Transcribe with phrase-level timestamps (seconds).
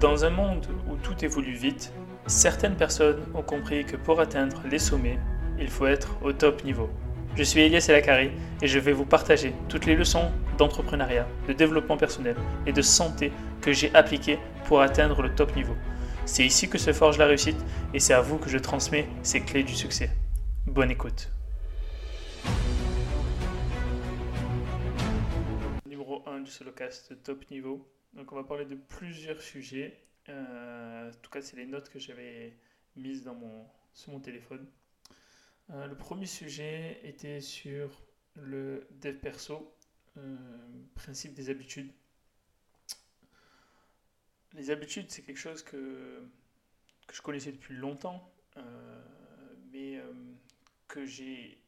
[0.00, 1.92] Dans un monde où tout évolue vite,
[2.28, 5.18] certaines personnes ont compris que pour atteindre les sommets,
[5.58, 6.88] il faut être au top niveau.
[7.34, 8.30] Je suis Elias Elakari
[8.62, 13.32] et je vais vous partager toutes les leçons d'entrepreneuriat, de développement personnel et de santé
[13.60, 15.74] que j'ai appliquées pour atteindre le top niveau.
[16.26, 17.58] C'est ici que se forge la réussite
[17.92, 20.10] et c'est à vous que je transmets ces clés du succès.
[20.68, 21.32] Bonne écoute.
[25.88, 27.84] Numéro 1 du solocast top niveau.
[28.14, 30.02] Donc on va parler de plusieurs sujets.
[30.28, 32.56] Euh, en tout cas, c'est les notes que j'avais
[32.96, 34.66] mises dans mon, sur mon téléphone.
[35.70, 38.02] Euh, le premier sujet était sur
[38.34, 39.74] le dev perso,
[40.16, 40.36] euh,
[40.94, 41.92] principe des habitudes.
[44.54, 46.26] Les habitudes, c'est quelque chose que,
[47.06, 48.32] que je connaissais depuis longtemps,
[49.70, 50.02] mais
[50.88, 51.62] que j'ai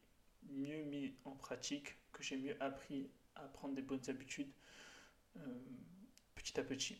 [0.49, 4.51] mieux mis en pratique, que j'ai mieux appris à prendre des bonnes habitudes
[6.41, 6.97] petit à petit.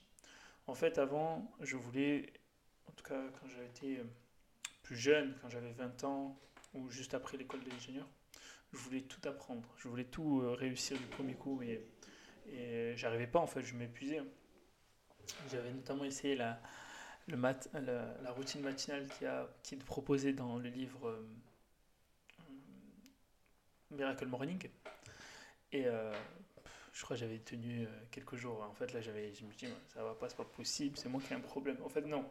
[0.67, 2.31] En fait, avant, je voulais,
[2.87, 4.03] en tout cas quand été euh,
[4.83, 6.39] plus jeune, quand j'avais 20 ans,
[6.73, 8.07] ou juste après l'école d'ingénieur,
[8.71, 9.67] je voulais tout apprendre.
[9.77, 11.85] Je voulais tout euh, réussir du premier coup, et,
[12.51, 14.21] et j'arrivais pas, en fait, je m'épuisais.
[15.51, 16.61] J'avais notamment essayé la,
[18.29, 19.07] routine matinale
[19.63, 21.27] qui, est proposée dans le livre euh,
[23.91, 24.69] Miracle Morning.
[26.91, 28.61] Je crois que j'avais tenu euh, quelques jours.
[28.63, 31.21] En fait, là, j'avais, je me dis, ça va pas, c'est pas possible, c'est moi
[31.21, 31.77] qui ai un problème.
[31.83, 32.29] En fait, non.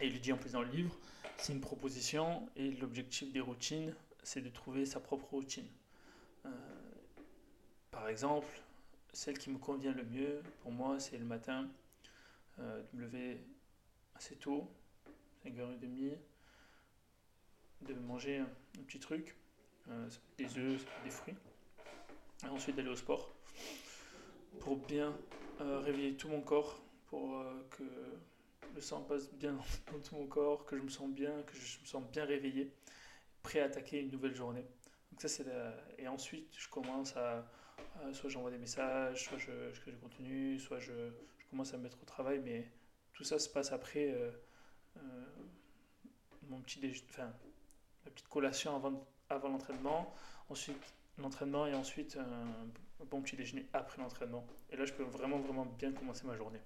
[0.00, 0.94] Et il le dit en plus dans le livre,
[1.38, 5.68] c'est une proposition et l'objectif des routines, c'est de trouver sa propre routine.
[6.44, 6.50] Euh,
[7.90, 8.60] par exemple,
[9.12, 11.66] celle qui me convient le mieux, pour moi, c'est le matin,
[12.58, 13.40] euh, de me lever
[14.14, 14.70] assez tôt,
[15.46, 16.18] 5h30,
[17.82, 18.48] de manger un,
[18.86, 19.36] petit truc,
[20.36, 21.36] des œufs, des fruits,
[22.46, 23.30] et ensuite d'aller au sport
[24.60, 25.16] pour bien
[25.60, 27.84] euh, réveiller tout mon corps, pour euh, que
[28.74, 31.80] le sang passe bien dans tout mon corps, que je me sens bien, que je
[31.80, 32.72] me sens bien réveillé,
[33.42, 34.66] prêt à attaquer une nouvelle journée.
[35.10, 35.42] Donc ça,
[35.98, 37.44] Et ensuite, je commence à,
[38.12, 40.92] soit j'envoie des messages, soit je, je, je continue, soit je,
[41.50, 42.70] commence à me mettre au travail, mais
[43.12, 44.30] tout ça se passe après euh,
[46.48, 47.32] mon petit enfin,
[48.04, 50.14] la petite collation avant, avant l'entraînement,
[50.48, 54.46] ensuite l'entraînement et ensuite un bon petit déjeuner après l'entraînement.
[54.70, 56.60] Et là, je peux vraiment, vraiment bien commencer ma journée.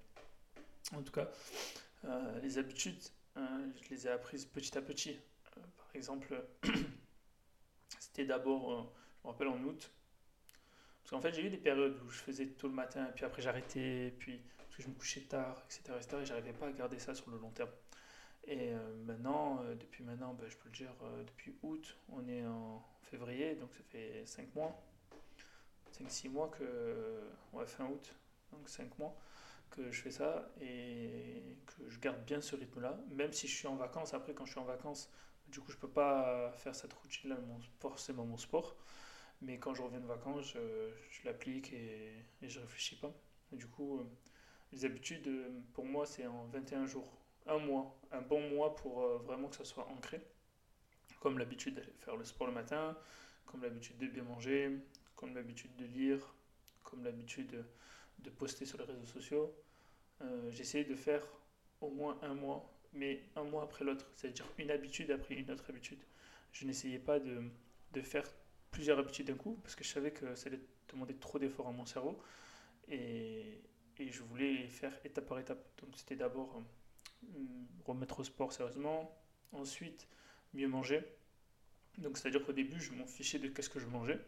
[0.95, 1.29] En tout cas,
[2.05, 3.01] euh, les habitudes,
[3.37, 5.19] euh, je les ai apprises petit à petit.
[5.57, 6.43] Euh, par exemple,
[7.99, 8.89] c'était d'abord,
[9.21, 9.91] je me rappelle, en août.
[11.03, 13.41] Parce qu'en fait, j'ai eu des périodes où je faisais tôt le matin, puis après
[13.41, 15.93] j'arrêtais, puis parce que je me couchais tard, etc.
[15.97, 16.17] etc.
[16.21, 17.71] et j'arrivais pas à garder ça sur le long terme.
[18.45, 18.71] Et
[19.05, 20.93] maintenant, depuis maintenant, ben, je peux le dire,
[21.27, 24.81] depuis août, on est en février, donc ça fait 5 mois.
[25.91, 27.21] 5-6 mois que,
[27.53, 28.15] ouais, fin août,
[28.51, 29.15] donc 5 mois
[29.69, 33.67] que je fais ça et que je garde bien ce rythme-là, même si je suis
[33.67, 34.13] en vacances.
[34.13, 35.09] Après, quand je suis en vacances,
[35.47, 37.37] du coup, je peux pas faire cette routine-là,
[37.79, 38.75] forcément mon sport.
[39.41, 43.11] Mais quand je reviens de vacances, je, l'applique et, et je réfléchis pas.
[43.51, 44.03] du coup, euh,
[44.71, 47.11] les habitudes, euh, pour moi, c'est en 21 jours.
[47.47, 50.21] Un mois, un bon mois pour euh, vraiment que ça soit ancré.
[51.21, 52.97] Comme l'habitude d'aller faire le sport le matin,
[53.45, 54.79] comme l'habitude de bien manger,
[55.15, 56.33] comme l'habitude de lire,
[56.83, 57.63] comme l'habitude
[58.19, 59.55] de, poster sur les réseaux sociaux.
[60.21, 61.23] Euh, j'essayais de faire
[61.79, 65.69] au moins un mois, mais un mois après l'autre, c'est-à-dire une habitude après une autre
[65.69, 65.99] habitude.
[66.51, 67.43] Je n'essayais pas de,
[67.93, 68.27] de, faire
[68.71, 71.71] plusieurs habitudes d'un coup, parce que je savais que ça allait demander trop d'efforts à
[71.71, 72.19] mon cerveau,
[72.87, 73.61] et,
[73.99, 75.63] et, je voulais les faire étape par étape.
[75.81, 77.37] Donc c'était d'abord euh,
[77.85, 79.15] remettre au sport sérieusement,
[79.51, 80.07] ensuite
[80.53, 81.01] mieux manger.
[81.97, 84.19] Donc c'est-à-dire qu'au début, je m'en fichais de qu'est-ce que je mangeais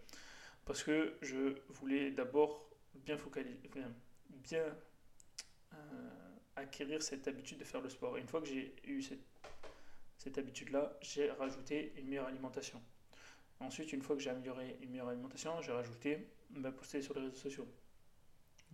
[0.66, 3.60] parce que je voulais d'abord bien focaliser,
[4.30, 4.76] bien,
[5.74, 5.78] euh,
[6.56, 8.18] acquérir cette habitude de faire le sport.
[8.18, 9.26] Et une fois que j'ai eu cette,
[10.18, 12.82] cette habitude-là, j'ai rajouté une meilleure alimentation.
[13.60, 17.22] Ensuite, une fois que j'ai amélioré une meilleure alimentation, j'ai rajouté ma poster sur les
[17.22, 17.68] réseaux sociaux.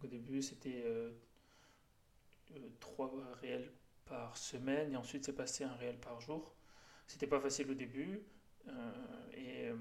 [0.03, 1.11] au début, c'était euh,
[2.51, 3.71] euh, trois réels
[4.05, 6.55] par semaine et ensuite c'est passé un réel par jour.
[7.09, 8.21] C'était pas facile au début,
[8.67, 8.91] euh,
[9.35, 9.71] et,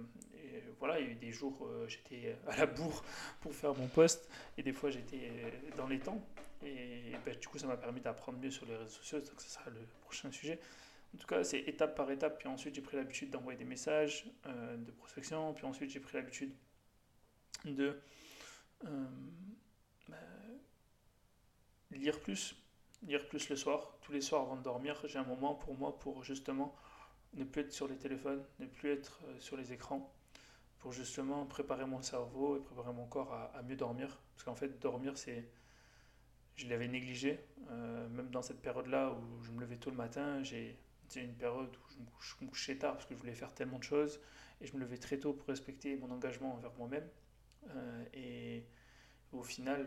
[0.79, 3.05] voilà, il y a eu des jours, euh, j'étais à la bourre
[3.43, 5.31] pour faire mon poste, et des fois j'étais
[5.77, 6.25] dans les temps.
[6.65, 9.61] Et ben, du coup, ça m'a permis d'apprendre mieux sur les réseaux sociaux, donc ça
[9.61, 10.59] sera le prochain sujet.
[11.15, 12.39] En tout cas, c'est étape par étape.
[12.39, 15.53] Puis ensuite, j'ai pris l'habitude d'envoyer des messages euh, de prospection.
[15.53, 16.55] Puis ensuite, j'ai pris l'habitude
[17.65, 18.01] de
[18.83, 20.19] ben,
[21.91, 22.57] lire plus.
[23.03, 23.99] Lire plus le soir.
[24.01, 26.75] Tous les soirs avant de dormir, j'ai un moment pour moi pour justement
[27.35, 30.13] ne plus être sur les téléphones, ne plus être euh, sur les écrans,
[30.79, 34.21] pour justement préparer mon cerveau et préparer mon corps à, mieux dormir.
[34.35, 35.49] Parce qu'en fait, dormir, c'est.
[36.55, 37.41] je l'avais négligé.
[37.69, 40.79] même dans cette période-là où je me levais tôt le matin, j'ai
[41.17, 44.21] une période où je me couchais tard parce que je voulais faire tellement de choses
[44.61, 47.09] et je me levais très tôt pour respecter mon engagement envers moi-même.
[48.15, 48.65] et
[49.33, 49.85] au final,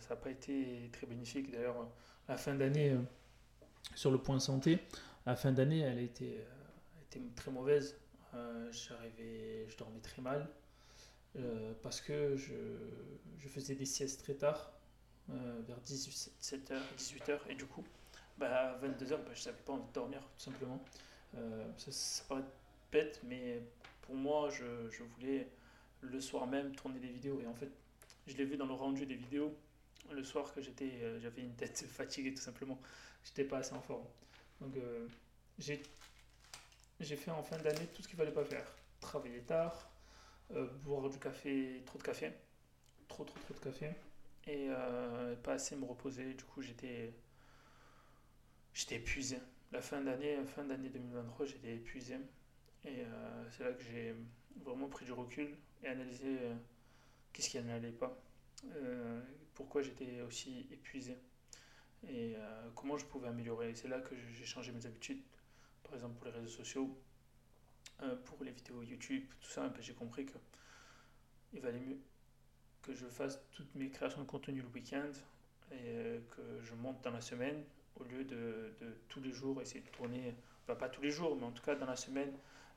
[0.00, 1.52] ça n'a pas été très bénéfique.
[1.52, 1.88] D'ailleurs,
[2.28, 2.96] la fin d'année,
[3.94, 4.80] sur le point santé,
[5.24, 6.44] la fin d'année, elle a été,
[7.18, 7.96] été très mauvaise.
[8.70, 10.48] j'arrivais, je dormais très mal.
[11.38, 14.72] Euh, parce que je, faisais des siestes très tard,
[15.30, 17.84] euh, vers 17h, 18h, et du coup,
[18.38, 20.82] bah, à 22h, bah, je n'avais pas envie de dormir, tout simplement.
[21.36, 22.42] Euh, ça, paraît
[22.90, 23.62] bête, mais
[24.02, 25.48] pour moi, je, je, voulais
[26.02, 27.70] le soir même tourner des vidéos, et en fait,
[28.26, 29.54] je l'ai vu dans le rendu des vidéos,
[30.10, 32.78] le soir que j'étais, j'avais une tête fatiguée, tout simplement.
[33.24, 34.04] J'étais pas assez en forme.
[34.60, 34.74] Donc,
[35.58, 35.82] j'ai
[37.02, 38.66] j'ai fait en fin d'année tout ce qu'il fallait pas faire.
[39.00, 39.90] Travailler tard,
[40.52, 42.32] euh, boire du café, trop de café,
[43.08, 43.90] trop trop trop de café,
[44.46, 46.34] et euh, pas assez me reposer.
[46.34, 47.14] Du coup, j'étais
[48.74, 49.38] j'étais épuisé.
[49.72, 52.16] La fin d'année, fin d'année 2023, j'étais épuisé.
[52.84, 54.14] Et euh, c'est là que j'ai
[54.64, 56.38] vraiment pris du recul et analysé
[57.32, 58.16] qu'est-ce qui n'allait pas,
[59.54, 61.16] pourquoi j'étais aussi épuisé
[62.08, 62.36] et
[62.74, 63.74] comment je pouvais améliorer.
[63.74, 65.22] C'est là que j'ai changé mes habitudes,
[65.92, 66.98] par exemple pour les réseaux sociaux,
[68.02, 70.38] euh, pour les vidéos YouTube, tout ça, ben, j'ai compris que
[71.52, 71.98] il valait mieux
[72.80, 75.12] que je fasse toutes mes créations de contenu le week-end
[75.70, 77.62] et euh, que je monte dans la semaine
[78.00, 78.72] au lieu de,
[79.10, 81.74] tous les jours essayer de tourner, enfin pas tous les jours, mais en tout cas
[81.74, 82.32] dans la semaine,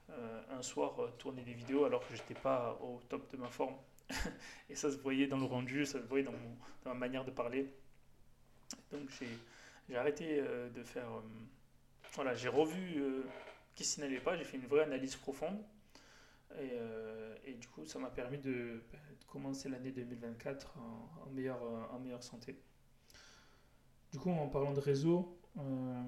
[0.09, 3.77] euh, un soir tourner des vidéos alors que j'étais pas au top de ma forme.
[4.69, 7.23] et ça se voyait dans le rendu, ça se voyait dans, mon, dans ma manière
[7.23, 7.73] de parler.
[8.91, 9.09] Donc
[9.87, 11.07] j'ai arrêté de faire.
[12.15, 13.01] Voilà, j'ai revu
[13.75, 14.35] qui s'y n'allait pas.
[14.37, 15.61] J'ai fait une vraie analyse profonde.
[16.57, 18.81] Et, euh, du coup, ça m'a permis de,
[19.27, 21.61] commencer l'année 2024 en, meilleure,
[21.93, 22.57] en meilleure santé.
[24.11, 26.03] Du coup, en parlant de réseau, euh,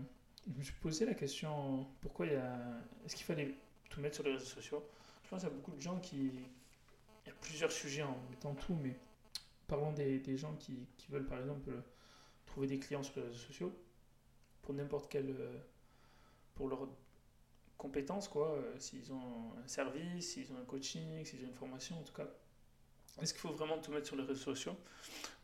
[0.50, 2.58] je me suis posé la question pourquoi il y a.
[3.06, 3.54] Est-ce qu'il fallait
[3.90, 4.84] tout mettre sur les réseaux sociaux?
[5.26, 6.32] Je pense qu'il y a beaucoup de gens qui.
[7.26, 8.96] Il y a plusieurs sujets en mettant tout, mais
[9.68, 11.70] parlons des, des gens qui, qui, veulent par exemple
[12.46, 13.74] trouver des clients sur les réseaux sociaux
[14.62, 15.36] pour n'importe quel.
[16.58, 16.88] Pour leur
[17.78, 22.00] compétences, quoi, euh, s'ils ont un service, s'ils ont un coaching, s'ils ont une formation,
[22.00, 22.28] en tout cas.
[23.22, 24.76] Est-ce qu'il faut vraiment tout mettre sur les réseaux sociaux?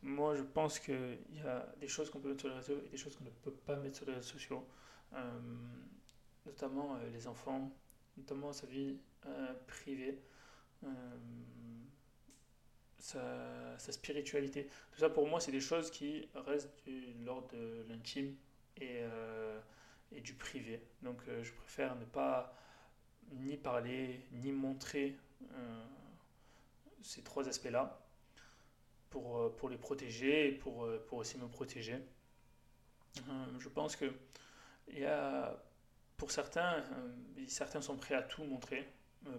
[0.01, 2.89] Moi, je pense qu'il y a des choses qu'on peut mettre sur les réseaux et
[2.89, 4.67] des choses qu'on ne peut pas mettre sur les réseaux sociaux.
[5.13, 5.39] Euh,
[6.45, 7.71] notamment euh, les enfants,
[8.17, 8.97] notamment sa vie
[9.67, 10.19] privée,
[12.99, 14.67] sa, spiritualité.
[14.91, 18.35] Tout ça, pour moi, c'est des choses qui restent du, l'ordre de l'intime
[18.77, 19.01] et
[20.15, 20.81] et du privé.
[21.01, 22.55] Donc euh, je préfère ne pas
[23.31, 25.17] ni parler, ni montrer
[25.53, 25.85] euh,
[27.01, 27.99] ces trois aspects-là
[29.09, 31.99] pour, euh, pour les protéger et pour, pour aussi me protéger.
[33.59, 34.11] je pense que
[34.89, 35.63] il y a,
[36.17, 36.83] pour certains,
[37.47, 38.85] certains sont prêts à tout montrer.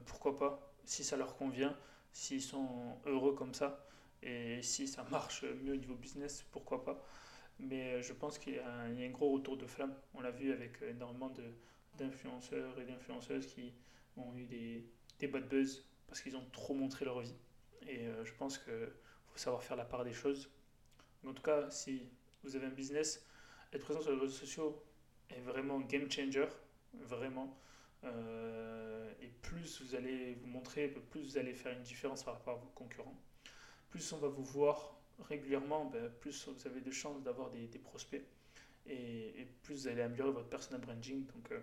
[0.06, 1.76] pourquoi pas Si ça leur convient,
[2.12, 3.84] s'ils sont heureux comme ça,
[4.22, 7.04] et si ça marche mieux au niveau business, pourquoi pas
[7.58, 9.94] mais euh, je pense qu'il y, a un gros retour de flamme.
[10.14, 11.32] On l'a vu avec euh, énormément
[11.96, 13.72] d'influenceurs et d'influenceuses qui
[14.16, 14.84] ont eu des,
[15.18, 17.34] des bad buzz parce qu'ils ont trop montré leur vie.
[17.86, 18.72] Et euh, je pense qu'il
[19.26, 20.50] faut savoir faire la part des choses.
[21.26, 22.08] en tout cas, si
[22.42, 23.24] vous avez un business,
[23.72, 24.82] être présent sur les réseaux sociaux
[25.30, 26.46] est vraiment game changer,
[26.92, 27.56] vraiment.
[28.04, 32.58] et plus vous allez vous montrer, plus vous allez faire une différence par rapport à
[32.58, 33.18] vos concurrents,
[33.88, 38.24] plus on va vous voir régulièrement, ben, plus vous avez de chances d'avoir des, prospects
[38.86, 41.26] et, plus vous allez améliorer votre personal branding.
[41.26, 41.60] Donc, euh,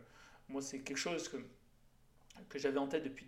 [0.50, 1.38] moi, c'est quelque chose que,
[2.50, 3.28] que j'avais en tête depuis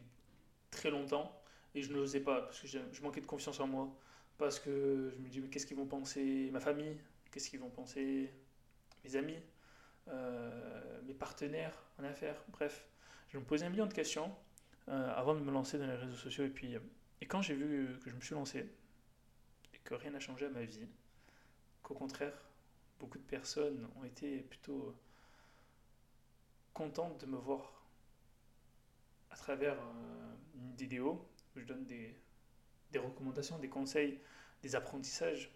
[0.72, 1.40] très longtemps
[1.76, 3.96] et je n'osais pas parce que je, manquais de confiance en moi.
[4.38, 6.50] Parce que je me dis, mais qu'est-ce qu'ils vont penser?
[6.52, 6.98] Ma famille
[7.32, 8.32] Qu'est-ce qu'ils vont penser?
[9.04, 9.38] Mes amis
[10.08, 12.44] euh, Mes partenaires en affaires?
[12.50, 12.86] Bref,
[13.30, 14.36] je me posais un million de questions
[14.90, 16.44] euh, avant de me lancer dans les réseaux sociaux.
[16.46, 16.76] Et puis,
[17.22, 18.66] et quand j'ai vu que je me suis lancé,
[19.84, 20.88] que rien n'a changé à ma vie,
[21.82, 22.34] qu'au contraire,
[23.00, 24.96] beaucoup de personnes ont été plutôt
[26.74, 27.86] contentes de me voir
[29.30, 32.16] à travers euh, une vidéo où je donne des,
[32.92, 34.20] des recommandations, des conseils,
[34.62, 35.52] des apprentissages.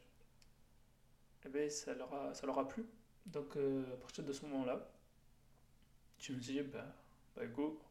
[1.46, 2.86] Eh bien, ça leur a, ça leur a plu.
[3.26, 4.90] Donc, euh, à partir de ce moment-là,
[6.20, 6.86] je me suis dit, bah,
[7.36, 7.82] bah, go,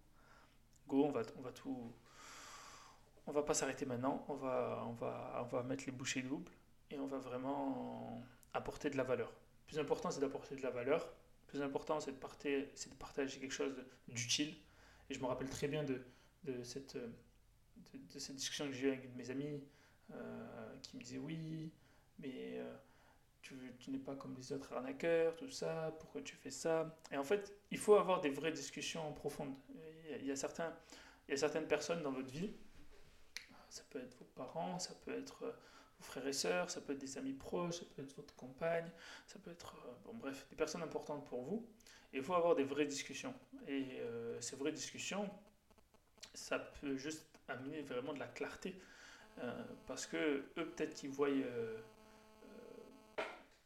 [0.88, 1.92] go, on va, on va tout,
[3.26, 6.50] on va pas s'arrêter maintenant, on va, on, va, on va mettre les bouchées doubles
[6.90, 8.22] et on va vraiment
[8.54, 9.28] apporter de la valeur.
[9.28, 11.04] Le plus important, c'est d'apporter de la valeur.
[11.04, 13.74] Le plus important, c'est de, partager, de partager quelque chose
[14.08, 14.54] d'utile.
[15.10, 16.00] Et je me rappelle très bien de,
[16.44, 16.96] de, cette,
[18.04, 19.62] discussion que j'ai eue avec mes amis
[20.12, 21.72] euh, qui me disaient Oui,
[22.18, 22.76] mais euh,
[23.42, 26.96] tu, n'es pas comme les autres arnaqueurs, tout ça, pourquoi tu fais ça?
[27.12, 29.54] Et en fait, il faut avoir des vraies discussions profondes.
[30.18, 30.74] Il y a certains,
[31.28, 32.52] il y a certaines personnes dans votre vie,
[33.76, 35.52] ça peut être vos parents, ça peut être euh,
[35.98, 38.90] vos frères et sœurs, ça peut être des amis proches, ça peut être votre compagne,
[39.26, 41.68] ça peut être, euh, bon bref, des personnes importantes pour vous.
[42.12, 43.34] Et il faut avoir des vraies discussions.
[43.68, 45.28] Et euh, ces vraies discussions,
[46.32, 48.80] ça peut juste amener vraiment de la clarté.
[49.86, 50.16] Parce que
[50.56, 51.28] eux, peut-être qu'ils voient,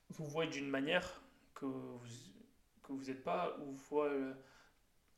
[0.09, 1.23] vous voient d'une manière
[1.55, 2.01] que vous
[2.83, 4.11] que vous n'êtes pas, ou voient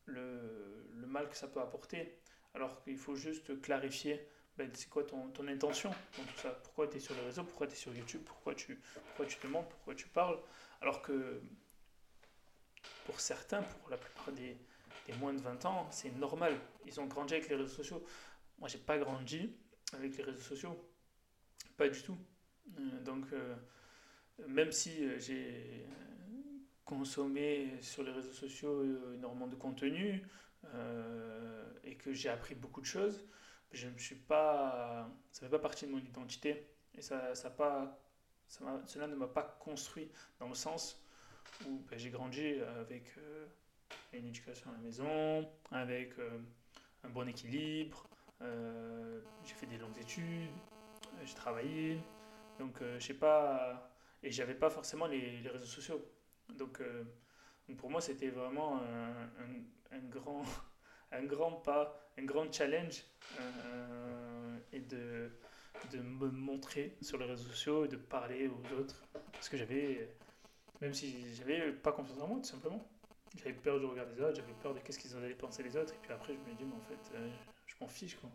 [0.05, 2.19] le, le mal que ça peut apporter.
[2.53, 6.51] Alors qu'il faut juste clarifier ben, c'est quoi ton, ton intention dans tout ça?
[6.51, 9.37] Pourquoi tu es sur les réseaux, pourquoi tu es sur YouTube, pourquoi tu, pourquoi tu
[9.39, 10.39] te montres, pourquoi tu parles?
[10.81, 11.43] Alors que
[13.07, 14.57] pour certains, pour la plupart des,
[15.07, 16.55] des moins de 20 ans, c'est normal.
[16.87, 18.05] Ils ont grandi avec les réseaux sociaux.
[18.59, 19.55] Moi, j'ai pas grandi
[19.93, 20.79] avec les réseaux sociaux.
[21.77, 22.19] Pas du tout.
[22.79, 23.55] Euh, donc, euh,
[24.47, 25.87] même si euh, j'ai
[26.85, 30.23] consommé sur les réseaux sociaux énormément de contenu
[31.85, 33.25] et que j'ai appris beaucoup de choses,
[33.73, 35.09] je ne suis pas.
[35.31, 36.67] Ça fait pas partie de mon identité.
[36.95, 37.99] Et ça, ça pas,
[38.49, 41.03] ça cela ne m'a pas construit dans le sens
[41.67, 43.47] où ben, j'ai grandi avec euh,
[44.13, 46.39] une éducation à la maison, avec euh,
[47.05, 48.07] un bon équilibre,
[48.43, 50.51] euh, j'ai fait des longues études,
[51.25, 51.99] j'ai travaillé,
[52.59, 53.91] donc je sais pas,
[54.23, 56.05] et j'avais pas forcément les, les réseaux sociaux.
[56.59, 56.83] Donc,
[57.69, 59.31] donc pour moi c'était vraiment un-
[59.97, 60.43] un grand,
[61.13, 63.05] un grand pas, un grand challenge
[63.41, 65.31] euh, et de,
[65.93, 69.03] de me montrer sur les réseaux sociaux et de parler aux autres
[69.33, 70.15] parce que j'avais,
[70.81, 72.89] même si j'avais pas confiance en moi tout simplement.
[73.37, 75.95] J'avais peur du regard des autres, j'avais peur de qu'est-ce qu'ils allaient penser les autres,
[75.95, 77.31] et puis après je me dis, mais en fait, euh,
[77.67, 78.29] je m'en fiche quoi.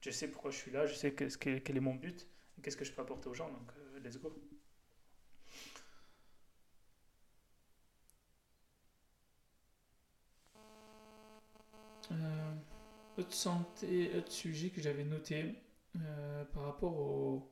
[0.00, 2.26] Je sais pourquoi je suis là, je sais que- quel est mon but,
[2.62, 4.34] qu'est-ce que je peux apporter aux gens, donc euh, let's go.
[13.18, 15.54] Autre santé, autre sujet que j'avais noté
[15.96, 17.50] euh, par rapport au,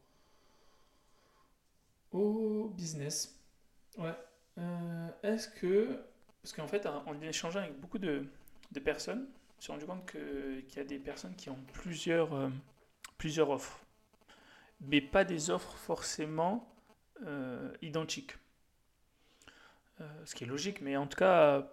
[2.12, 3.38] au business.
[3.98, 4.14] Ouais.
[4.58, 6.02] Euh, Est-ce que,
[6.42, 8.26] parce qu'en fait, en échangeant avec beaucoup de,
[8.72, 12.32] de personnes, je me suis rendu compte qu'il y a des personnes qui ont plusieurs,
[12.34, 12.48] euh,
[13.18, 13.78] plusieurs offres,
[14.80, 16.66] mais pas des offres forcément
[17.26, 18.36] euh, identiques.
[20.00, 21.68] Euh, ce qui est logique, mais en tout cas,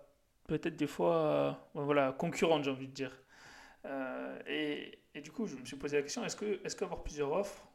[0.47, 3.11] peut-être des fois, euh, voilà, concurrentes, j'ai envie de dire.
[3.85, 7.03] Euh, et, et du coup, je me suis posé la question, est-ce que, est-ce qu'avoir
[7.03, 7.67] plusieurs offres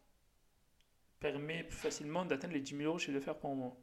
[1.21, 3.77] permet plus facilement d'atteindre les 10 000 euros de chiffre d'affaires par mois?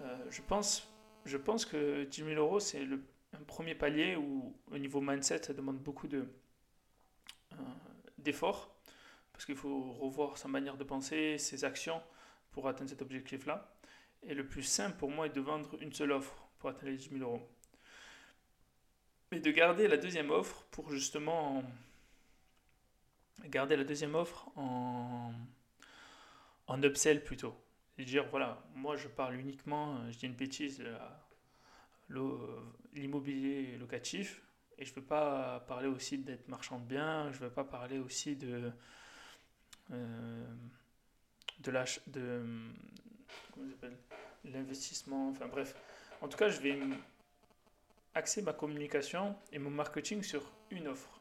[0.00, 0.88] Euh, je pense,
[1.24, 3.04] je pense que 10 000 euros, c'est le,
[3.34, 6.26] un premier palier où, au niveau mindset, ça demande beaucoup de,
[8.18, 8.74] d'efforts,
[9.32, 12.02] parce qu'il faut revoir sa manière de penser, ses actions
[12.50, 13.74] pour atteindre cet objectif-là.
[14.22, 16.96] Et le plus simple pour moi est de vendre une seule offre pour atteindre les
[16.96, 17.48] 10 000 euros.
[19.30, 21.62] Mais de garder la deuxième offre pour justement
[23.44, 25.32] garder la deuxième offre en,
[26.66, 27.54] en upsell plutôt.
[27.98, 30.82] Et dire, voilà, moi je parle uniquement, euh, je dis une bêtise,
[32.08, 34.42] l'o- l'immobilier locatif,
[34.78, 37.64] et je ne veux pas parler aussi d'être marchand de biens, je ne veux pas
[37.64, 38.72] parler aussi de,
[39.92, 40.46] euh,
[41.58, 41.70] de
[44.44, 45.76] l'investissement, enfin bref.
[46.20, 46.78] En tout cas, je vais
[48.14, 51.20] axer ma communication et mon marketing sur une offre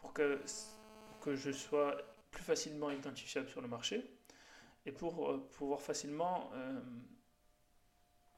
[0.00, 0.40] pour que,
[1.20, 1.96] que je sois
[2.30, 4.04] plus facilement identifiable sur le marché
[4.86, 6.80] et pour euh, pouvoir facilement euh,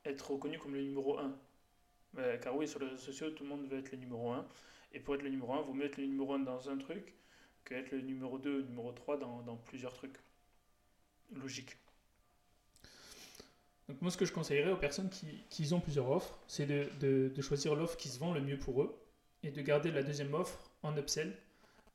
[0.05, 1.37] être reconnu comme le numéro un
[2.19, 4.47] Euh, car oui, sur les réseaux sociaux, tout le monde veut être le numéro un
[4.93, 6.79] Et pour être le numéro un il vaut mieux être le numéro un dans un
[6.79, 7.15] truc
[7.65, 10.19] qu'être le numéro 2 ou numéro 3 dans, dans plusieurs trucs.
[11.33, 11.77] Logique.
[13.89, 16.87] Donc moi, ce que je conseillerais aux personnes qui, qui ont plusieurs offres, c'est de,
[17.01, 18.95] de- de choisir l'offre qui se vend le mieux pour eux
[19.43, 21.37] et de garder la deuxième offre en upsell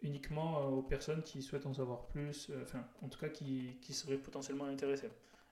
[0.03, 3.75] uniquement euh, aux personnes qui souhaitent en savoir plus, euh, enfin, en tout cas, qui,
[3.81, 5.09] qui seraient potentiellement intéressées.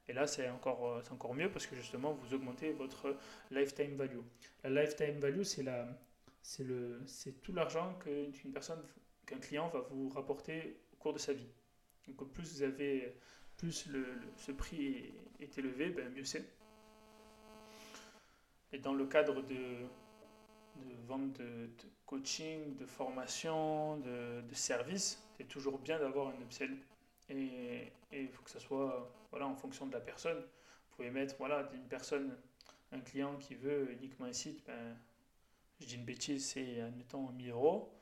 [0.07, 3.17] Et là, c'est encore, euh, encore mieux parce que justement, vous augmentez votre
[3.51, 4.19] lifetime value.
[4.63, 5.87] La lifetime value, c'est la,
[6.43, 8.79] c'est tout l'argent que- qu'une personne,
[9.25, 11.49] qu'un client va vous rapporter au cours de sa vie.
[12.07, 13.13] Donc, plus vous avez,
[13.57, 16.45] plus le, le- ce prix est, élevé, ben, mieux c'est.
[18.71, 21.69] Et dans le cadre de, de vente de,
[22.05, 26.77] coaching, de formation, de, de services, c'est toujours bien d'avoir un upsell.
[27.29, 30.39] Et il faut que ça soit voilà, en fonction de la personne.
[30.39, 32.35] Vous pouvez mettre voilà, une personne,
[32.91, 34.97] un client qui veut uniquement un site, ben,
[35.79, 37.93] je dis une bêtise, c'est admettons 1000 euros.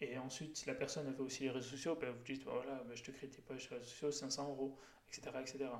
[0.00, 2.52] Et ensuite, si la personne veut aussi les réseaux sociaux, ben, vous dites ben,
[2.86, 4.76] ben, je te crée tes pages réseaux sociaux, 500 euros,
[5.08, 5.70] etc., etc.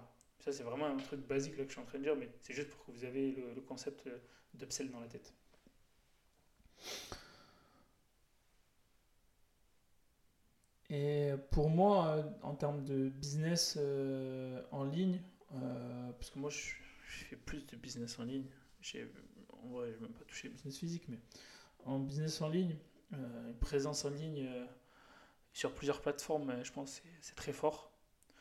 [0.43, 2.53] Ça, c'est vraiment un truc basique que je suis en train de dire, mais c'est
[2.53, 4.09] juste pour que vous avez le, le concept
[4.55, 5.33] d'upsell dans la tête.
[10.93, 15.23] Et pour moi, euh, en termes de business euh, en ligne,
[15.55, 16.59] euh, parce que moi je,
[17.07, 18.45] fais plus de business en ligne,
[19.49, 21.19] en vrai, je n'ai même pas touché business physique, mais
[21.87, 22.77] en business en ligne,
[23.11, 24.51] une présence en ligne
[25.55, 27.91] sur plusieurs plateformes, je pense que c'est très fort.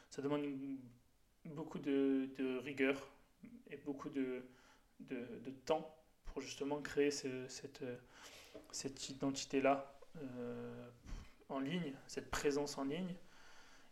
[0.09, 0.43] Ça demande
[1.45, 3.09] beaucoup de, rigueur
[3.69, 4.43] et beaucoup de,
[5.65, 5.95] temps
[6.25, 7.83] pour justement créer cette,
[8.71, 9.99] cette identité-là
[11.49, 13.15] en ligne, cette présence en ligne,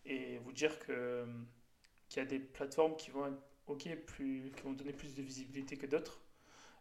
[0.06, 3.38] et vous dire qu'il y a des plateformes qui vont
[3.68, 6.22] ok plus, qui vont donner plus de visibilité que d'autres,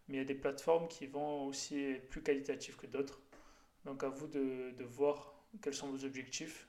[0.09, 3.21] mais il y a des plateformes qui vont aussi être plus qualitatives que d'autres.
[3.85, 6.69] Donc à vous de, de voir quels sont vos objectifs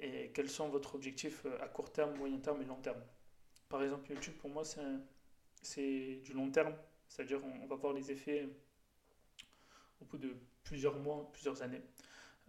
[0.00, 3.02] et quels sont votre objectifs à court terme, moyen terme et long terme.
[3.68, 4.62] Par exemple, YouTube, pour moi,
[5.62, 6.74] c'est du long terme,
[7.08, 8.48] c'est-à-dire on, va voir les effets
[10.00, 11.82] au bout de plusieurs mois, plusieurs années.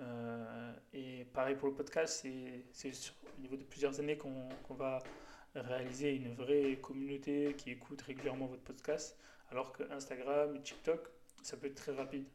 [0.02, 2.26] Euh, et pareil pour le podcast,
[2.72, 2.90] c'est
[3.38, 5.00] au niveau de plusieurs années qu'on va
[5.56, 9.18] réaliser une vraie communauté qui écoute régulièrement votre podcast,
[9.50, 11.08] alors que Instagram et TikTok,
[11.44, 12.26] ça peut être très rapide.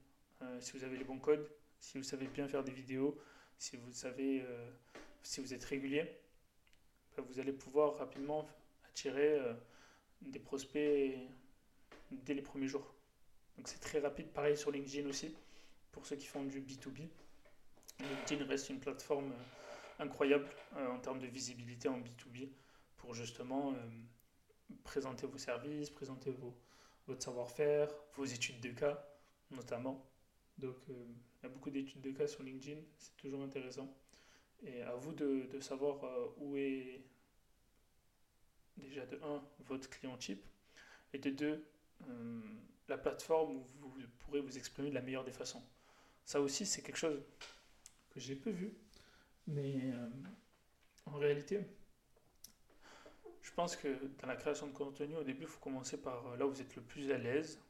[0.42, 1.46] Euh, si vous avez les bons codes,
[1.80, 3.18] si vous savez bien faire des vidéos,
[3.58, 4.70] si vous savez, euh,
[5.22, 6.18] si vous êtes régulier,
[7.16, 8.48] bah, vous allez pouvoir rapidement
[9.00, 9.40] attirer
[10.20, 11.16] des prospects
[12.10, 12.94] dès les premiers jours.
[13.56, 15.34] Donc c'est très rapide, pareil sur LinkedIn aussi,
[15.92, 17.08] pour ceux qui font du B2B.
[18.00, 22.48] LinkedIn reste une plateforme euh, incroyable euh, en termes de visibilité en B2B
[22.96, 23.76] pour justement euh,
[24.84, 26.54] présenter vos services, présenter vos,
[27.06, 29.06] votre savoir-faire, vos études de cas
[29.50, 30.06] notamment.
[30.58, 33.94] Donc il y a beaucoup d'études de cas sur LinkedIn, c'est toujours intéressant.
[34.62, 36.02] Et à vous de savoir
[36.36, 37.00] où est
[38.76, 40.42] déjà de 1 votre client type
[41.12, 41.64] et de 2
[42.88, 45.62] la plateforme où vous pourrez vous exprimer de la meilleure des façons.
[46.24, 47.20] Ça aussi c'est quelque chose
[48.10, 48.72] que j'ai peu vu.
[49.46, 50.08] Mais euh,
[51.06, 51.60] en réalité,
[53.42, 53.88] je pense que
[54.20, 56.60] dans la création de contenu, au début, il faut commencer par euh, là où vous
[56.60, 57.60] êtes le plus à l'aise.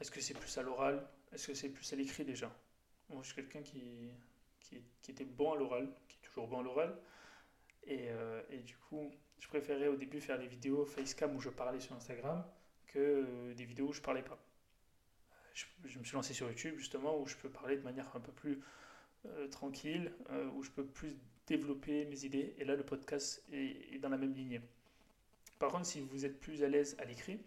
[0.00, 1.08] Est-ce que c'est plus à l'oral?
[1.32, 2.54] Est-ce que c'est plus à l'écrit déjà?
[3.08, 4.10] Moi, je suis quelqu'un qui,
[5.08, 6.96] était bon à l'oral, qui est toujours bon à l'oral.
[7.86, 11.50] Et, euh, et, du coup, je préférais au début faire des vidéos facecam où je
[11.50, 12.44] parlais sur Instagram
[12.86, 14.38] que des vidéos où je parlais pas
[15.84, 18.32] je, me suis lancé sur YouTube justement où je peux parler de manière un peu
[18.32, 18.60] plus
[19.26, 22.54] euh, tranquille, euh, où je peux plus développer mes idées.
[22.58, 24.60] Et là, le podcast est, dans la même lignée.
[25.58, 27.40] Par contre, si vous êtes plus à l'aise à l'écrit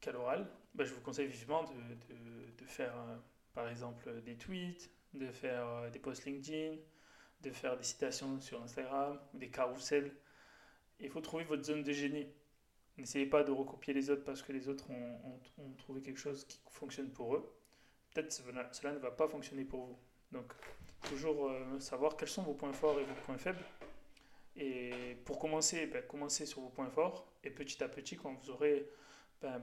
[0.00, 3.16] qu'à l'oral, bah, je vous conseille vivement de, de, faire, euh,
[3.54, 6.76] par exemple, des tweets, de faire des posts LinkedIn,
[7.42, 10.12] de faire des citations sur Instagram ou des carousels.
[10.98, 12.28] Il faut trouver votre zone de génie.
[12.98, 16.60] N'essayez pas de recopier les autres parce que les autres ont, trouvé quelque chose qui
[16.70, 17.56] fonctionne pour eux.
[18.12, 19.98] Peut-être cela ne va pas fonctionner pour vous.
[20.32, 20.52] Donc,
[21.08, 23.64] toujours euh, savoir quels sont vos points forts et vos points faibles.
[24.56, 27.32] Et pour commencer, ben, commencez sur vos points forts.
[27.44, 28.86] Et petit à petit, quand vous aurez
[29.40, 29.62] ben,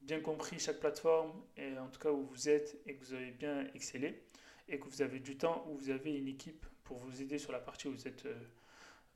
[0.00, 3.30] bien compris chaque plateforme, et en tout cas où vous êtes, et que vous avez
[3.30, 4.24] bien excellé,
[4.68, 7.52] et que vous avez du temps, où vous avez une équipe pour vous aider sur
[7.52, 8.38] la partie où vous êtes euh,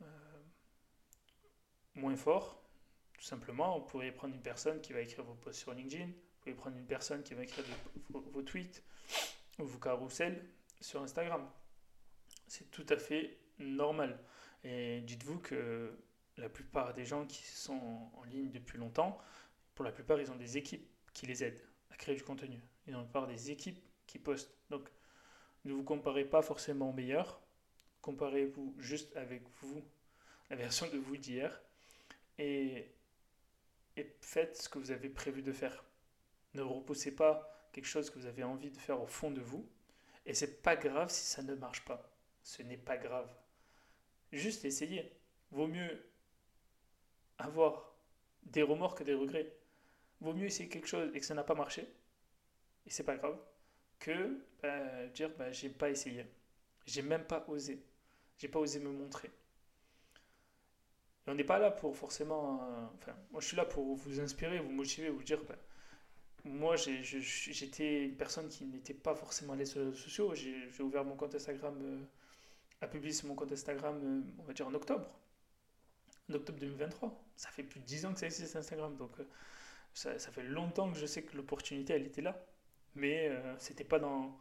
[0.02, 0.06] euh,
[1.94, 2.62] moins fort,
[3.22, 6.40] tout simplement, vous pourriez prendre une personne qui va écrire vos posts sur LinkedIn, vous
[6.40, 7.64] pouvez prendre une personne qui va écrire
[8.10, 8.82] vos, tweets
[9.58, 10.44] ou vos carousels
[10.80, 11.48] sur Instagram.
[12.48, 14.18] C'est tout à fait normal.
[14.64, 15.96] Et dites-vous que
[16.36, 19.18] la plupart des gens qui sont en ligne depuis longtemps,
[19.74, 22.60] pour la plupart, ils ont des équipes qui les aident à créer du contenu.
[22.86, 24.52] Ils ont la plupart des équipes qui postent.
[24.68, 24.88] Donc,
[25.64, 27.40] ne vous comparez pas forcément au meilleur.
[28.00, 29.82] Comparez-vous juste avec vous,
[30.50, 31.62] la version de vous d'hier.
[32.38, 32.90] Et
[34.20, 35.84] faites ce que vous avez prévu de faire.
[36.54, 39.68] Ne repoussez pas quelque chose que vous avez envie de faire au fond de vous.
[40.26, 42.10] Et c'est pas grave si ça ne marche pas.
[42.42, 43.28] Ce n'est pas grave.
[44.32, 45.12] Juste essayez.
[45.50, 46.04] Vaut mieux
[47.38, 47.94] avoir
[48.44, 49.52] des remords que des regrets.
[50.20, 51.82] Vaut mieux essayer quelque chose et que ça n'a pas marché.
[52.86, 53.38] Et c'est pas grave.
[53.98, 56.26] Que bah, dire bah, j'ai pas essayé.
[56.86, 57.82] J'ai même pas osé.
[58.38, 59.30] J'ai pas osé me montrer
[61.26, 62.60] on n'est pas là pour forcément.
[62.62, 65.42] Euh, enfin, moi, je suis là pour vous inspirer, vous motiver, vous dire.
[65.44, 65.56] Ben,
[66.44, 70.34] moi, j'étais une personne qui n'était pas forcément allée sur les réseaux sociaux.
[70.34, 72.00] J'ai ouvert mon compte Instagram, euh,
[72.80, 75.08] à publier mon compte Instagram, euh, on va dire en octobre.
[76.28, 77.24] En octobre 2023.
[77.36, 78.96] Ça fait plus de 10 ans que ça existe Instagram.
[78.96, 79.12] Donc,
[79.94, 82.44] ça, ça, fait longtemps que je sais que l'opportunité, elle était là.
[82.96, 84.36] Mais c'était pas dans.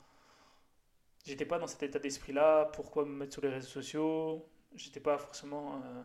[1.25, 2.65] J'étais pas dans cet état d'esprit-là.
[2.73, 4.47] Pourquoi me mettre sur les réseaux sociaux?
[4.75, 6.03] J'étais pas forcément euh,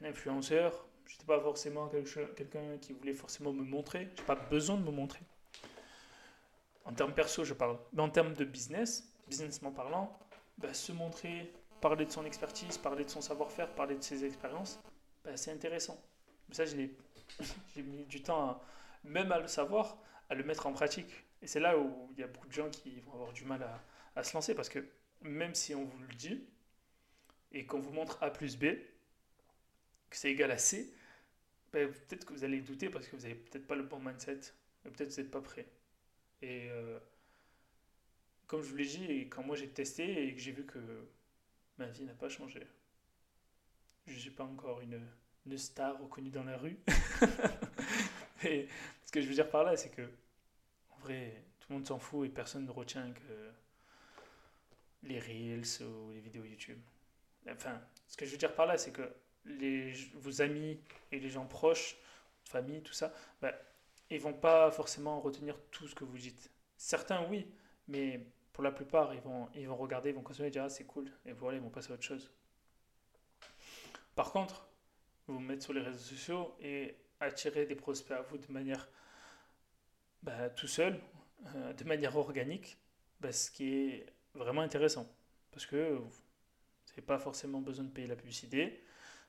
[0.00, 0.86] un influenceur.
[1.06, 4.10] J'étais pas forcément quelqu'un qui voulait forcément me montrer.
[4.16, 5.20] J'ai pas besoin de me montrer.
[6.84, 7.78] En termes perso, je parle.
[7.92, 10.18] Mais en termes de business, businessment parlant,
[10.58, 14.80] bah, se montrer, parler de son expertise, parler de son savoir-faire, parler de ses expériences,
[15.24, 16.02] bah, c'est intéressant.
[16.48, 18.60] Mais ça, j'ai mis du temps,
[19.04, 21.24] même à le savoir, à le mettre en pratique.
[21.42, 23.62] Et c'est là où il y a beaucoup de gens qui vont avoir du mal
[24.14, 24.84] à, se lancer parce que
[25.22, 26.44] même si on vous le dit
[27.52, 28.64] et qu'on vous montre A plus B,
[30.10, 30.92] que c'est égal à C,
[31.72, 34.40] ben, peut-être que vous allez douter parce que vous n'avez peut-être pas le bon mindset,
[34.82, 35.66] peut-être que vous n'êtes pas prêt.
[36.42, 36.98] Et euh,
[38.46, 40.78] comme je vous l'ai dit, quand moi j'ai testé et que j'ai vu que
[41.78, 42.66] ma vie n'a pas changé,
[44.06, 45.06] je ne suis pas encore une,
[45.56, 46.78] star reconnue dans la rue.
[48.44, 48.68] et
[49.04, 50.02] ce que je veux dire par là, c'est que
[51.60, 53.52] tout le monde s'en fout et personne ne retient que
[55.04, 56.78] les Reels ou les vidéos YouTube.
[57.50, 59.08] Enfin, ce que je veux dire par là, c'est que
[59.44, 60.80] les, vos amis
[61.12, 61.96] et les gens proches,
[62.44, 63.52] famille, tout ça, bah,
[64.10, 66.50] ils vont pas forcément retenir tout ce que vous dites.
[66.76, 67.46] Certains, oui,
[67.86, 70.68] mais pour la plupart, ils vont, ils vont regarder, ils vont consommer et dire ah,
[70.68, 72.30] c'est cool, et voilà, ils vont passer à autre chose.
[74.14, 74.68] Par contre,
[75.26, 78.88] vous vous mettez sur les réseaux sociaux et attirer des prospects à vous de manière
[80.22, 81.00] bah, tout seul,
[81.54, 82.78] euh, de manière organique,
[83.20, 85.06] bah, ce qui est vraiment intéressant.
[85.50, 86.10] Parce que vous
[86.90, 88.82] n'avez pas forcément besoin de payer la publicité.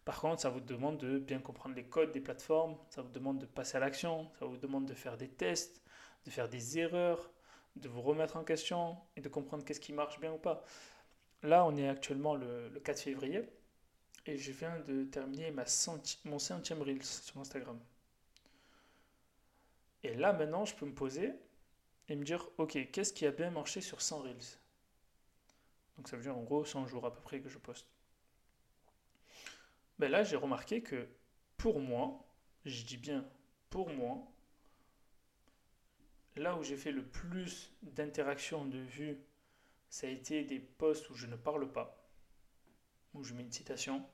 [0.06, 3.40] Par contre, ça vous demande de bien comprendre les codes des plateformes, ça vous demande
[3.40, 5.84] de passer à l'action, ça vous demande de faire des tests,
[6.26, 7.32] de faire des erreurs,
[7.76, 10.64] de vous remettre en question et de comprendre qu'est-ce qui marche bien ou pas.
[11.44, 13.44] Là, on est actuellement le, 4 février
[14.26, 15.66] et je viens de terminer ma
[16.26, 17.80] mon centième Reels sur Instagram.
[20.04, 21.34] Et là, maintenant, je peux me poser
[22.08, 24.60] et me dire, ok, qu'est-ce qui a bien marché sur 100 Reels?
[25.98, 27.86] Donc ça veut dire en gros 100 jours à peu près que je poste.
[30.00, 31.10] Ben là, j'ai remarqué que
[31.58, 32.26] pour moi,
[32.64, 33.28] je dis bien
[33.70, 34.26] pour moi,
[36.38, 39.18] là où j'ai fait le plus d'interactions de vues,
[39.90, 42.10] ça a été des posts où je ne parle pas,
[43.14, 44.06] où je mets une citation,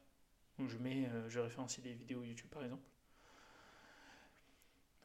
[0.57, 2.83] où je mets, euh, je référencie des vidéos YouTube par exemple.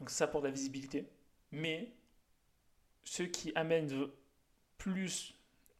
[0.00, 1.06] Donc ça pour la visibilité.
[1.52, 1.92] Mais
[3.04, 4.08] ce qui amène
[4.78, 5.34] plus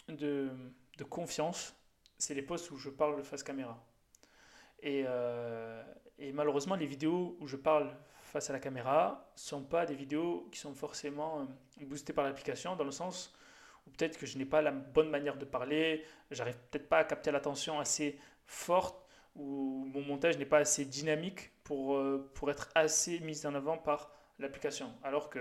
[0.09, 0.51] de,
[0.99, 1.75] de confiance,
[2.19, 3.83] c'est les posts où je parle face caméra.
[4.83, 5.83] Et, euh,
[6.19, 9.95] et, malheureusement, les vidéos où je parle face à la caméra ne sont pas des
[9.95, 13.35] vidéos qui sont forcément euh, boostées par l'application, dans le sens
[13.87, 17.05] où peut-être que je n'ai pas la bonne manière de parler, j'arrive peut-être pas à
[17.05, 22.69] capter l'attention assez forte, ou mon montage n'est pas assez dynamique pour, euh, pour être
[22.75, 24.93] assez mis en avant par l'application.
[25.05, 25.39] Alors que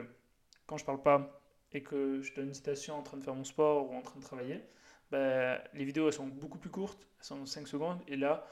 [0.68, 3.44] quand je parle pas et que je donne une citation en train de faire mon
[3.44, 4.64] sport ou en train de travailler,
[5.10, 8.46] ben, les vidéos elles sont beaucoup plus courtes, elles sont 5 secondes, et là,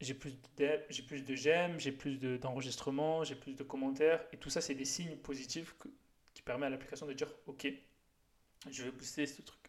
[0.00, 4.24] j'ai plus de, j'aime, j'ai plus d'enregistrements, j'ai plus de commentaires.
[4.32, 5.76] Et tout ça, c'est des signes positifs
[6.32, 7.66] qui permettent à l'application de dire Ok,
[8.70, 9.60] je vais booster ce truc.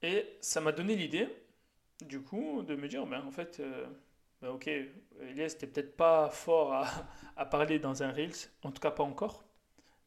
[0.00, 1.28] Et ça m'a donné l'idée,
[2.00, 3.86] du coup, de me dire ben, En fait, euh,
[4.42, 4.68] ben, ok,
[5.20, 6.72] Elias, t'es peut-être pas fort
[7.36, 9.44] à, parler dans un Reels, en tout cas pas encore.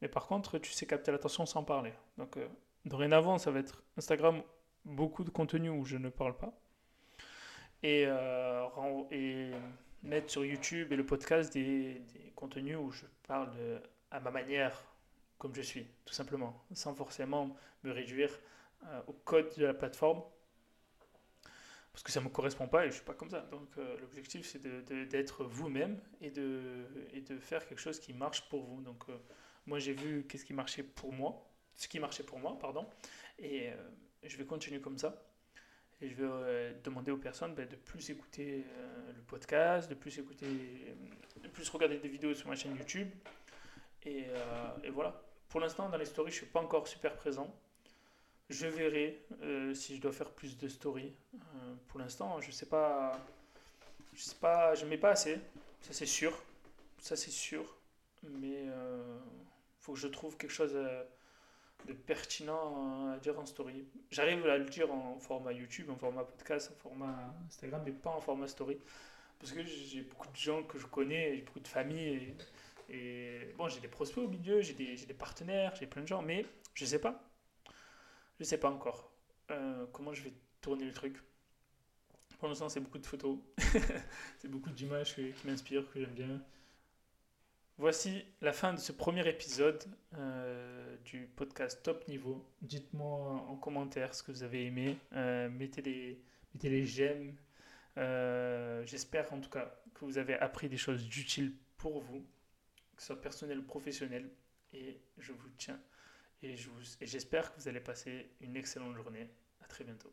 [0.01, 1.93] Mais par contre, tu sais capter l'attention sans parler.
[2.17, 2.47] Donc, euh,
[2.85, 4.41] dorénavant, ça va être Instagram,
[4.85, 6.53] beaucoup de contenu où je ne parle pas
[7.83, 8.67] et, euh,
[9.11, 9.51] et
[10.03, 13.49] mettre sur YouTube et le podcast des, des contenus où je parle
[14.11, 14.83] à ma manière,
[15.37, 18.31] comme je suis, tout simplement, sans forcément me réduire
[18.87, 20.21] euh, au code de la plateforme.
[21.93, 23.41] Parce que ça ne me correspond pas et je ne suis pas comme ça.
[23.41, 24.61] Donc euh, l'objectif c'est
[25.09, 28.81] d'être vous-même et de, et de faire quelque chose qui marche pour vous.
[28.81, 29.05] Donc
[29.65, 32.87] moi j'ai vu qu'est-ce qui marchait pour moi, ce qui marchait pour moi, pardon,
[33.39, 33.71] et
[34.23, 35.27] je vais continuer comme ça.
[36.01, 39.93] Et je vais euh, demander aux personnes ben, de plus écouter euh, le podcast, de
[39.93, 40.47] plus écouter,
[41.39, 43.07] de plus regarder des vidéos sur ma chaîne YouTube.
[44.03, 45.21] Et, euh, et voilà.
[45.47, 47.55] Pour l'instant, dans les stories, je ne suis pas encore super présent.
[48.51, 49.17] Je verrai
[49.73, 51.13] si je dois faire plus de stories.
[51.87, 53.17] pour l'instant, je sais pas.
[54.13, 55.39] Je sais pas, je mets pas assez.
[55.81, 56.37] Ça c'est sûr.
[56.99, 57.63] Ça c'est sûr.
[58.23, 60.77] Mais il faut que je trouve quelque chose
[61.87, 63.85] de pertinent à dire en story.
[64.11, 68.11] J'arrive à le dire en format YouTube, en format podcast, en format Instagram, mais pas
[68.11, 68.77] en format story.
[69.39, 72.35] Parce que j'ai beaucoup de gens que je connais, j'ai beaucoup de familles.
[72.89, 76.21] Et, bon, j'ai des prospects au milieu, j'ai des, des, partenaires, j'ai plein de gens,
[76.21, 77.23] mais je sais pas.
[78.41, 79.11] Je sais pas encore
[79.51, 81.15] euh, comment je vais tourner le truc.
[82.39, 83.37] Pour l'instant, c'est beaucoup de photos,
[84.39, 86.43] c'est beaucoup d'images qui m'inspirent, que j'aime bien.
[87.77, 89.83] voici la fin de ce premier épisode
[90.15, 92.43] euh, du podcast Top Niveau.
[92.63, 94.97] Dites-moi en commentaire ce que vous avez aimé.
[95.13, 96.19] Euh, mettez, les,
[96.55, 97.35] mettez les j'aime.
[98.87, 102.25] J'espère en tout cas que vous avez appris des choses utiles pour vous,
[102.95, 104.31] que ce soit personnel ou professionnel.
[104.73, 105.79] Et je vous tiens.
[106.43, 106.55] Et
[107.01, 109.29] j'espère que vous allez passer une excellente journée.
[109.61, 110.11] À très bientôt.